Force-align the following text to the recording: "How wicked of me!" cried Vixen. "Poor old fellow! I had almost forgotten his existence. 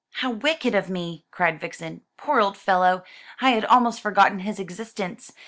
"How 0.13 0.31
wicked 0.31 0.73
of 0.73 0.89
me!" 0.89 1.27
cried 1.29 1.59
Vixen. 1.59 2.01
"Poor 2.17 2.41
old 2.41 2.57
fellow! 2.57 3.03
I 3.39 3.51
had 3.51 3.63
almost 3.65 4.01
forgotten 4.01 4.39
his 4.39 4.59
existence. 4.59 5.31